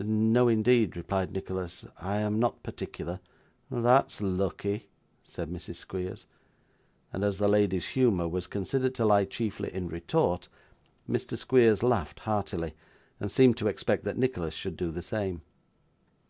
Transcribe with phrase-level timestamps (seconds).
[0.00, 3.20] No, indeed,' replied Nicholas, 'I am not particular.'
[3.70, 4.88] 'That's lucky,'
[5.22, 5.74] said Mrs.
[5.76, 6.24] Squeers.
[7.12, 10.48] And as the lady's humour was considered to lie chiefly in retort,
[11.06, 11.36] Mr.
[11.36, 12.72] Squeers laughed heartily,
[13.20, 15.42] and seemed to expect that Nicholas should do the same.